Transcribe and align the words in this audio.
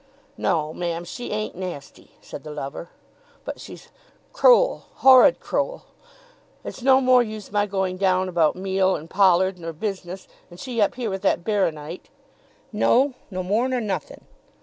"No, 0.35 0.73
ma'am; 0.73 1.03
she 1.03 1.29
ain't 1.29 1.53
nasty," 1.53 2.15
said 2.21 2.43
the 2.43 2.49
lover. 2.49 2.89
"But 3.45 3.59
she's 3.59 3.89
crou'll 4.33 4.85
horrid 4.95 5.39
crou'll. 5.39 5.83
It's 6.63 6.81
no 6.81 7.01
more 7.01 7.21
use 7.21 7.51
my 7.51 7.67
going 7.67 7.97
down 7.97 8.27
about 8.27 8.55
meal 8.55 8.95
and 8.95 9.07
pollard, 9.07 9.59
nor 9.59 9.73
business, 9.73 10.27
and 10.49 10.59
she 10.59 10.81
up 10.81 10.95
here 10.95 11.11
with 11.11 11.21
that 11.21 11.43
baro 11.43 11.69
nite, 11.69 12.09
no, 12.73 13.13
no 13.29 13.43
more 13.43 13.69
nor 13.69 13.79
nothin'! 13.79 14.25